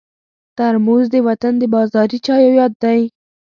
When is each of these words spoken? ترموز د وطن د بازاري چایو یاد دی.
ترموز 0.57 1.05
د 1.11 1.15
وطن 1.27 1.53
د 1.59 1.63
بازاري 1.73 2.17
چایو 2.25 2.57
یاد 2.59 2.73
دی. 2.83 3.01